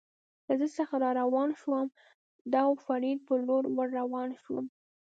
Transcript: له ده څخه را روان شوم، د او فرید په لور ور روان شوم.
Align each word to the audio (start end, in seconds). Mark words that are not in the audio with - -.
له 0.47 0.53
ده 0.61 0.67
څخه 0.77 0.95
را 1.03 1.09
روان 1.21 1.49
شوم، 1.61 1.87
د 2.51 2.53
او 2.65 2.71
فرید 2.85 3.19
په 3.27 3.33
لور 3.47 3.63
ور 3.75 3.89
روان 3.99 4.29
شوم. 4.41 4.65